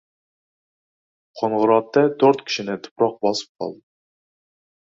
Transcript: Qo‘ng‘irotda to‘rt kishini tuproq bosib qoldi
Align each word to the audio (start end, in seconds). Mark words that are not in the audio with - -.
Qo‘ng‘irotda 1.41 2.05
to‘rt 2.23 2.41
kishini 2.47 2.79
tuproq 2.89 3.15
bosib 3.27 3.53
qoldi 3.61 3.81